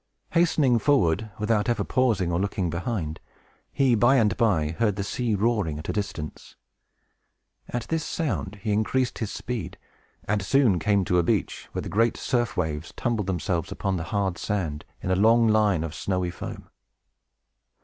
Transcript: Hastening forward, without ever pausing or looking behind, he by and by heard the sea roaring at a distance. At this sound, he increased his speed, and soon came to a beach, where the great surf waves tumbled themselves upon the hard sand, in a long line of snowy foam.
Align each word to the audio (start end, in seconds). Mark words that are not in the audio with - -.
Hastening 0.31 0.79
forward, 0.79 1.29
without 1.37 1.69
ever 1.69 1.83
pausing 1.83 2.31
or 2.31 2.39
looking 2.39 2.71
behind, 2.71 3.19
he 3.71 3.93
by 3.93 4.15
and 4.15 4.35
by 4.35 4.69
heard 4.71 4.95
the 4.95 5.03
sea 5.03 5.35
roaring 5.35 5.77
at 5.77 5.89
a 5.89 5.93
distance. 5.93 6.55
At 7.69 7.83
this 7.83 8.03
sound, 8.03 8.59
he 8.63 8.71
increased 8.71 9.19
his 9.19 9.29
speed, 9.29 9.77
and 10.23 10.41
soon 10.41 10.79
came 10.79 11.05
to 11.05 11.19
a 11.19 11.23
beach, 11.23 11.69
where 11.73 11.83
the 11.83 11.87
great 11.87 12.17
surf 12.17 12.57
waves 12.57 12.91
tumbled 12.97 13.27
themselves 13.27 13.71
upon 13.71 13.97
the 13.97 14.05
hard 14.05 14.39
sand, 14.39 14.85
in 15.03 15.11
a 15.11 15.15
long 15.15 15.47
line 15.47 15.83
of 15.83 15.93
snowy 15.93 16.31
foam. 16.31 16.67